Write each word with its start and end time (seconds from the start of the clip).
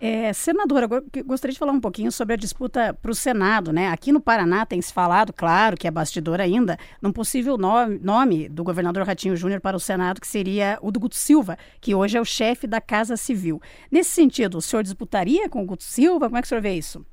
É, 0.00 0.32
senadora, 0.32 0.86
gostaria 1.24 1.52
de 1.52 1.58
falar 1.58 1.72
um 1.72 1.80
pouquinho 1.80 2.10
sobre 2.12 2.34
a 2.34 2.36
disputa 2.36 2.92
para 2.92 3.10
o 3.10 3.14
Senado, 3.14 3.72
né? 3.72 3.88
Aqui 3.88 4.12
no 4.12 4.20
Paraná 4.20 4.66
tem 4.66 4.82
se 4.82 4.92
falado, 4.92 5.32
claro, 5.32 5.76
que 5.76 5.86
é 5.86 5.90
bastidor 5.90 6.40
ainda, 6.40 6.76
num 7.00 7.12
possível 7.12 7.56
nome, 7.56 7.98
nome 8.02 8.48
do 8.48 8.64
governador 8.64 9.06
Ratinho 9.06 9.36
Júnior 9.36 9.60
para 9.60 9.76
o 9.76 9.80
Senado, 9.80 10.20
que 10.20 10.26
seria 10.26 10.78
o 10.82 10.90
do 10.90 11.00
Guto 11.00 11.16
Silva, 11.16 11.56
que 11.80 11.94
hoje 11.94 12.18
é 12.18 12.20
o 12.20 12.24
chefe 12.24 12.66
da 12.66 12.80
Casa 12.80 13.16
Civil. 13.16 13.62
Nesse 13.90 14.10
sentido, 14.10 14.58
o 14.58 14.62
senhor 14.62 14.82
disputaria 14.82 15.48
com 15.48 15.62
o 15.62 15.66
Guto 15.66 15.84
Silva? 15.84 16.26
Como 16.26 16.36
é 16.36 16.42
que 16.42 16.46
o 16.46 16.48
senhor 16.48 16.60
vê 16.60 16.74
isso? 16.74 17.06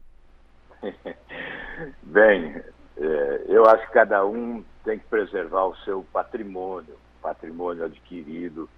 Bem, 2.03 2.61
é, 2.97 3.45
eu 3.47 3.65
acho 3.65 3.87
que 3.87 3.93
cada 3.93 4.25
um 4.25 4.63
tem 4.83 4.99
que 4.99 5.05
preservar 5.05 5.65
o 5.65 5.75
seu 5.77 6.05
patrimônio, 6.11 6.95
patrimônio 7.21 7.85
adquirido 7.85 8.69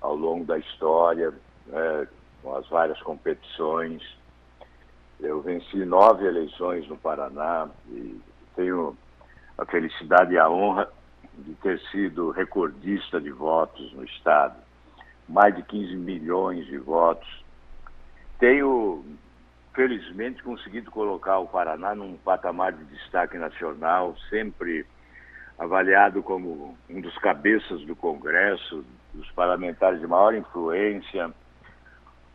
ao 0.00 0.14
longo 0.14 0.44
da 0.44 0.58
história, 0.58 1.32
né, 1.66 2.06
com 2.42 2.54
as 2.56 2.68
várias 2.68 3.00
competições. 3.02 4.02
Eu 5.20 5.40
venci 5.40 5.84
nove 5.84 6.26
eleições 6.26 6.86
no 6.88 6.96
Paraná 6.96 7.68
e 7.88 8.20
tenho 8.56 8.96
a 9.56 9.64
felicidade 9.64 10.34
e 10.34 10.38
a 10.38 10.50
honra 10.50 10.88
de 11.38 11.54
ter 11.54 11.80
sido 11.90 12.30
recordista 12.30 13.20
de 13.20 13.30
votos 13.30 13.92
no 13.92 14.04
Estado. 14.04 14.56
Mais 15.28 15.54
de 15.54 15.62
15 15.62 15.94
milhões 15.96 16.66
de 16.66 16.76
votos. 16.76 17.42
Tenho, 18.38 19.04
felizmente, 19.72 20.42
conseguido 20.42 20.90
colocar 20.90 21.38
o 21.38 21.46
Paraná 21.46 21.94
num 21.94 22.16
patamar 22.16 22.72
de 22.72 22.84
destaque 22.86 23.38
nacional, 23.38 24.16
sempre 24.28 24.84
avaliado 25.58 26.22
como 26.22 26.76
um 26.90 27.00
dos 27.00 27.16
cabeças 27.18 27.82
do 27.82 27.94
Congresso, 27.94 28.84
dos 29.14 29.30
parlamentares 29.30 30.00
de 30.00 30.06
maior 30.06 30.34
influência. 30.34 31.32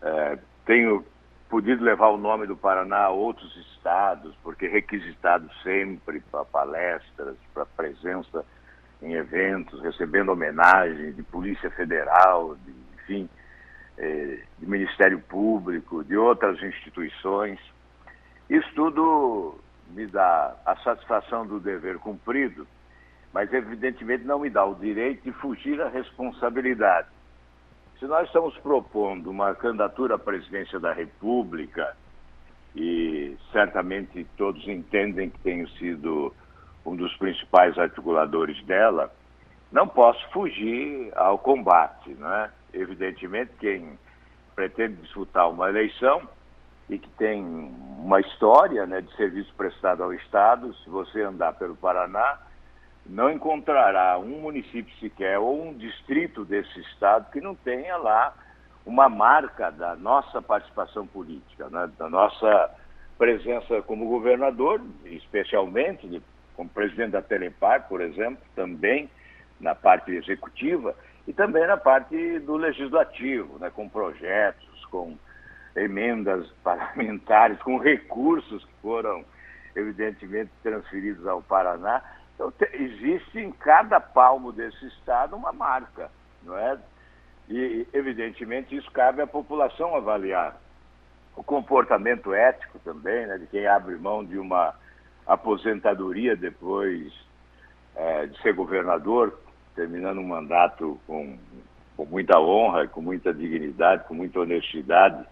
É, 0.02 0.38
tenho 0.66 1.06
podido 1.50 1.84
levar 1.84 2.10
o 2.10 2.18
nome 2.18 2.46
do 2.46 2.56
Paraná 2.56 3.06
a 3.06 3.10
outros 3.10 3.56
estados, 3.72 4.36
porque 4.44 4.68
requisitado 4.68 5.50
sempre 5.64 6.20
para 6.32 6.44
palestras, 6.46 7.36
para 7.54 7.66
presença 7.66 8.46
em 9.02 9.14
eventos, 9.14 9.82
recebendo 9.82 10.32
homenagem 10.32 11.14
de 11.14 11.24
Polícia 11.24 11.70
Federal, 11.72 12.56
de, 12.66 12.74
enfim, 12.96 13.30
é, 13.98 14.40
de 14.60 14.66
Ministério 14.66 15.20
Público, 15.20 16.04
de 16.04 16.18
outras 16.18 16.62
instituições. 16.62 17.60
Isso 18.50 18.70
tudo 18.76 19.60
me 19.90 20.06
dá 20.08 20.56
a 20.66 20.76
satisfação 20.78 21.46
do 21.46 21.60
dever 21.60 21.98
cumprido 22.00 22.68
mas 23.38 23.54
evidentemente 23.54 24.24
não 24.24 24.40
me 24.40 24.50
dá 24.50 24.66
o 24.66 24.74
direito 24.74 25.24
de 25.24 25.32
fugir 25.34 25.80
à 25.82 25.90
responsabilidade. 25.90 27.08
Se 28.00 28.06
nós 28.06 28.28
estamos 28.28 28.56
propondo 28.60 29.32
uma 29.32 29.56
candidatura 29.56 30.16
à 30.16 30.20
presidência 30.20 30.80
da 30.80 30.94
República, 30.94 31.96
e 32.76 33.36
certamente 33.52 34.24
todos 34.38 34.68
entendem 34.68 35.32
que 35.32 35.40
tenho 35.40 35.68
sido 35.72 36.32
um 36.86 36.96
dos 36.96 37.16
principais 37.18 37.76
articuladores 37.78 38.64
dela, 38.66 39.12
não 39.72 39.88
posso 39.88 40.24
fugir 40.30 41.12
ao 41.16 41.40
combate, 41.40 42.14
não 42.14 42.32
é? 42.32 42.52
Evidentemente, 42.72 43.54
quem 43.60 43.98
pretende 44.56 45.02
disputar 45.02 45.50
uma 45.50 45.68
eleição 45.68 46.22
e 46.88 47.00
que 47.00 47.10
tem 47.12 47.44
uma 47.44 48.20
história 48.22 48.86
né, 48.86 49.02
de 49.02 49.14
serviço 49.16 49.52
prestado 49.56 50.04
ao 50.04 50.14
Estado, 50.14 50.74
se 50.76 50.90
você 50.90 51.22
andar 51.22 51.54
pelo 51.54 51.76
Paraná, 51.76 52.38
não 53.10 53.32
encontrará 53.32 54.18
um 54.18 54.42
município 54.42 54.94
sequer 55.00 55.40
ou 55.40 55.68
um 55.68 55.74
distrito 55.74 56.44
desse 56.44 56.80
estado 56.82 57.32
que 57.32 57.40
não 57.40 57.56
tenha 57.56 57.96
lá 57.98 58.34
uma 58.86 59.10
marca 59.10 59.70
da 59.70 59.96
nossa 59.96 60.42
participação 60.42 61.06
política, 61.08 61.70
né? 61.70 61.90
da 61.98 62.10
nossa 62.10 62.70
presença 63.18 63.82
como 63.82 64.08
governador, 64.08 64.82
especialmente 65.06 66.22
como 66.56 66.70
presidente 66.70 67.12
da 67.12 67.22
Telepar, 67.22 67.88
por 67.88 68.02
exemplo, 68.02 68.44
também 68.56 69.10
na 69.60 69.76
parte 69.76 70.12
executiva 70.12 70.96
e 71.28 71.34
também 71.34 71.66
na 71.68 71.78
parte 71.78 72.40
do 72.40 72.56
legislativo, 72.56 73.58
né? 73.60 73.70
com 73.70 73.88
projetos, 73.90 74.86
com 74.86 75.18
emendas 75.76 76.50
parlamentares, 76.64 77.62
com 77.62 77.78
recursos 77.78 78.64
que 78.64 78.74
foram 78.82 79.24
evidentemente 79.76 80.52
transferidos 80.64 81.26
ao 81.28 81.42
Paraná 81.42 82.02
então, 82.38 82.54
existe 82.74 83.40
em 83.40 83.52
cada 83.52 84.00
palmo 84.00 84.52
desse 84.52 84.86
Estado 84.86 85.36
uma 85.36 85.52
marca, 85.52 86.12
não 86.44 86.56
é? 86.56 86.78
E, 87.50 87.88
evidentemente, 87.92 88.76
isso 88.76 88.92
cabe 88.92 89.24
à 89.24 89.28
população 89.28 89.96
avaliar. 89.96 90.56
O 91.36 91.44
comportamento 91.44 92.34
ético 92.34 92.78
também, 92.80 93.26
né, 93.26 93.40
de 93.40 93.48
quem 93.48 93.66
abre 93.66 93.96
mão 93.96 94.24
de 94.24 94.38
uma 94.38 94.76
aposentadoria 95.26 96.36
depois 96.36 97.12
é, 97.96 98.28
de 98.28 98.40
ser 98.42 98.54
governador, 98.54 99.40
terminando 99.76 100.20
um 100.20 100.28
mandato 100.28 101.00
com, 101.08 101.38
com 101.96 102.06
muita 102.06 102.40
honra, 102.40 102.88
com 102.88 103.02
muita 103.02 103.34
dignidade, 103.34 104.04
com 104.08 104.14
muita 104.14 104.42
honestidade, 104.42 105.26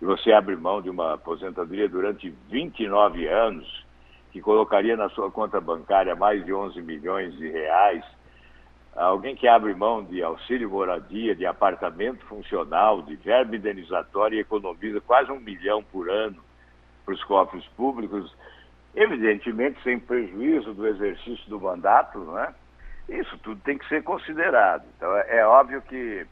e 0.00 0.04
você 0.04 0.32
abre 0.32 0.56
mão 0.56 0.80
de 0.80 0.88
uma 0.88 1.14
aposentadoria 1.14 1.88
durante 1.88 2.30
29 2.48 3.26
anos, 3.26 3.85
que 4.36 4.42
colocaria 4.42 4.98
na 4.98 5.08
sua 5.08 5.30
conta 5.30 5.58
bancária 5.62 6.14
mais 6.14 6.44
de 6.44 6.52
11 6.52 6.82
milhões 6.82 7.34
de 7.38 7.48
reais, 7.48 8.04
alguém 8.94 9.34
que 9.34 9.48
abre 9.48 9.74
mão 9.74 10.04
de 10.04 10.22
auxílio 10.22 10.68
moradia, 10.68 11.34
de 11.34 11.46
apartamento 11.46 12.22
funcional, 12.26 13.00
de 13.00 13.16
verba 13.16 13.56
indenizatória 13.56 14.36
e 14.36 14.40
economiza 14.40 15.00
quase 15.00 15.32
um 15.32 15.40
milhão 15.40 15.82
por 15.82 16.10
ano 16.10 16.36
para 17.02 17.14
os 17.14 17.24
cofres 17.24 17.64
públicos, 17.68 18.30
evidentemente 18.94 19.82
sem 19.82 19.98
prejuízo 19.98 20.74
do 20.74 20.86
exercício 20.86 21.48
do 21.48 21.58
mandato, 21.58 22.18
não 22.18 22.38
é? 22.38 22.54
Isso 23.08 23.38
tudo 23.38 23.58
tem 23.62 23.78
que 23.78 23.88
ser 23.88 24.02
considerado. 24.02 24.84
Então, 24.98 25.16
é, 25.16 25.38
é 25.38 25.46
óbvio 25.46 25.80
que 25.80 26.26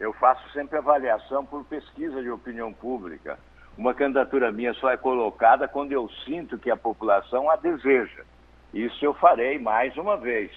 eu 0.00 0.14
faço 0.14 0.42
sempre 0.52 0.78
avaliação 0.78 1.44
por 1.44 1.62
pesquisa 1.66 2.22
de 2.22 2.30
opinião 2.30 2.72
pública 2.72 3.38
uma 3.76 3.92
candidatura 3.92 4.50
minha 4.50 4.72
só 4.74 4.90
é 4.90 4.96
colocada 4.96 5.68
quando 5.68 5.92
eu 5.92 6.08
sinto 6.24 6.58
que 6.58 6.70
a 6.70 6.76
população 6.76 7.50
a 7.50 7.56
deseja. 7.56 8.24
Isso 8.72 9.04
eu 9.04 9.14
farei 9.14 9.58
mais 9.58 9.96
uma 9.96 10.16
vez. 10.16 10.50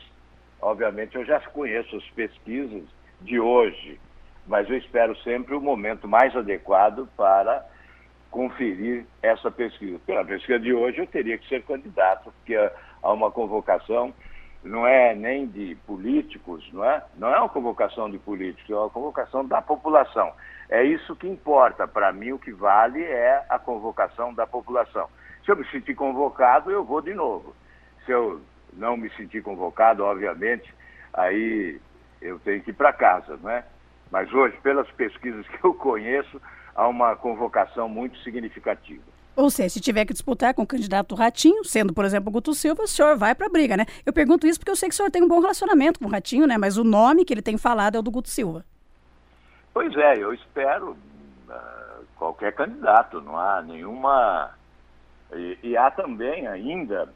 Obviamente, 0.61 1.15
eu 1.15 1.25
já 1.25 1.39
conheço 1.39 1.95
as 1.95 2.03
pesquisas 2.11 2.83
de 3.21 3.39
hoje, 3.39 3.99
mas 4.47 4.69
eu 4.69 4.77
espero 4.77 5.15
sempre 5.17 5.55
o 5.55 5.61
momento 5.61 6.07
mais 6.07 6.35
adequado 6.35 7.07
para 7.15 7.65
conferir 8.31 9.05
essa 9.21 9.49
pesquisa. 9.49 9.99
Pela 10.05 10.23
pesquisa 10.23 10.59
de 10.59 10.73
hoje, 10.73 10.99
eu 10.99 11.07
teria 11.07 11.37
que 11.37 11.47
ser 11.47 11.63
candidato, 11.63 12.31
porque 12.31 12.55
há 12.55 13.13
uma 13.13 13.31
convocação, 13.31 14.13
não 14.63 14.85
é 14.85 15.15
nem 15.15 15.47
de 15.47 15.75
políticos, 15.87 16.67
não 16.73 16.83
é? 16.83 17.03
Não 17.17 17.33
é 17.33 17.39
uma 17.39 17.49
convocação 17.49 18.09
de 18.09 18.17
políticos, 18.17 18.69
é 18.69 18.75
uma 18.75 18.89
convocação 18.89 19.45
da 19.45 19.61
população. 19.61 20.33
É 20.69 20.83
isso 20.83 21.15
que 21.15 21.27
importa. 21.27 21.87
Para 21.87 22.11
mim, 22.11 22.31
o 22.31 22.39
que 22.39 22.51
vale 22.51 23.01
é 23.03 23.43
a 23.49 23.57
convocação 23.57 24.33
da 24.33 24.45
população. 24.45 25.09
Se 25.45 25.51
eu 25.51 25.55
me 25.55 25.65
sentir 25.69 25.95
convocado, 25.95 26.69
eu 26.69 26.83
vou 26.83 27.01
de 27.01 27.13
novo. 27.13 27.55
Se 28.05 28.11
eu 28.11 28.41
não 28.73 28.97
me 28.97 29.09
sentir 29.11 29.41
convocado, 29.41 30.03
obviamente, 30.03 30.73
aí 31.13 31.79
eu 32.21 32.37
tenho 32.39 32.61
que 32.61 32.71
ir 32.71 32.73
para 32.73 32.93
casa, 32.93 33.39
não 33.41 33.49
é? 33.49 33.63
Mas 34.11 34.31
hoje, 34.33 34.57
pelas 34.61 34.89
pesquisas 34.91 35.47
que 35.49 35.63
eu 35.63 35.73
conheço, 35.73 36.41
há 36.75 36.87
uma 36.87 37.15
convocação 37.15 37.87
muito 37.87 38.17
significativa. 38.19 39.03
Ou 39.39 39.49
seja, 39.49 39.69
se 39.69 39.79
tiver 39.79 40.03
que 40.03 40.11
disputar 40.11 40.53
com 40.53 40.63
o 40.63 40.67
candidato 40.67 41.15
Ratinho, 41.15 41.63
sendo, 41.63 41.93
por 41.93 42.03
exemplo, 42.03 42.29
Guto 42.29 42.53
Silva, 42.53 42.83
o 42.83 42.87
senhor 42.87 43.15
vai 43.15 43.33
para 43.33 43.45
a 43.45 43.49
briga, 43.49 43.77
né? 43.77 43.85
Eu 44.05 44.11
pergunto 44.11 44.45
isso 44.45 44.59
porque 44.59 44.69
eu 44.69 44.75
sei 44.75 44.89
que 44.89 44.93
o 44.93 44.97
senhor 44.97 45.09
tem 45.09 45.23
um 45.23 45.29
bom 45.29 45.39
relacionamento 45.39 45.97
com 45.97 46.07
o 46.07 46.09
Ratinho, 46.09 46.45
né? 46.45 46.57
Mas 46.57 46.75
o 46.75 46.83
nome 46.83 47.23
que 47.23 47.33
ele 47.33 47.41
tem 47.41 47.57
falado 47.57 47.95
é 47.95 47.99
o 47.99 48.01
do 48.01 48.11
Guto 48.11 48.27
Silva. 48.27 48.65
Pois 49.73 49.95
é, 49.95 50.17
eu 50.17 50.33
espero 50.33 50.91
uh, 50.91 52.05
qualquer 52.17 52.51
candidato, 52.51 53.21
não 53.21 53.37
há 53.39 53.61
nenhuma. 53.61 54.51
E, 55.33 55.57
e, 55.63 55.77
há 55.77 55.89
também 55.89 56.45
ainda 56.45 57.07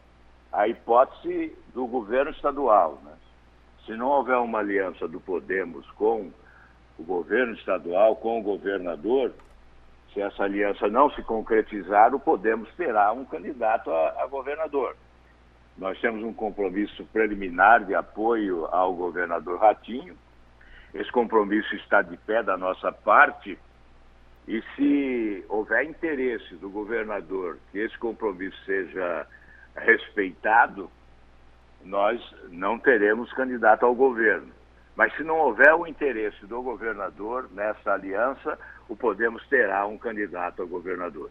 a 0.54 0.66
hipótese 0.66 1.54
do 1.74 1.86
governo 1.86 2.32
estadual. 2.32 3.02
Né? 3.04 3.12
Se 3.86 3.98
não 3.98 4.08
houver 4.08 4.38
uma 4.38 4.60
aliança 4.60 5.10
do 5.10 5.20
Podemos 5.20 5.86
com 5.92 6.32
o 6.98 7.04
governo 7.04 7.54
estadual, 7.54 8.16
com 8.16 8.40
o 8.40 8.44
governador, 8.44 9.34
se 10.14 10.22
essa 10.22 10.44
aliança 10.44 10.88
não 10.88 11.10
se 11.12 11.22
concretizar, 11.24 12.12
Podemos 12.20 12.70
terá 12.76 13.12
um 13.12 13.26
candidato 13.26 13.92
a, 13.92 14.24
a 14.24 14.28
governador. 14.28 14.96
Nós 15.78 16.00
temos 16.00 16.24
um 16.24 16.34
compromisso 16.34 17.04
preliminar 17.12 17.84
de 17.84 17.96
apoio 17.96 18.66
ao 18.68 18.94
governador 18.94 19.60
Ratinho, 19.60 20.16
esse 20.94 21.12
compromisso 21.12 21.76
está 21.76 22.04
de 22.04 22.16
pé 22.18 22.44
da 22.44 22.56
nossa 22.56 22.92
parte 22.92 23.58
e 24.48 24.62
se 24.76 25.46
houver 25.50 25.86
interesse 25.86 26.56
do 26.56 26.70
governador 26.70 27.58
que 27.72 27.80
esse 27.80 27.98
compromisso 27.98 28.58
seja 28.66 29.26
respeitado, 29.76 30.90
nós 31.84 32.22
não 32.50 32.78
teremos 32.78 33.32
candidato 33.34 33.86
ao 33.86 33.96
governo. 33.96 34.52
Mas 34.96 35.16
se 35.16 35.24
não 35.24 35.38
houver 35.38 35.74
o 35.74 35.88
interesse 35.88 36.46
do 36.46 36.62
governador 36.62 37.50
nessa 37.52 37.94
aliança, 37.94 38.60
o 38.90 38.96
Podemos 38.96 39.46
terá 39.48 39.86
um 39.86 39.98
candidato 39.98 40.62
a 40.62 40.66
governador. 40.66 41.30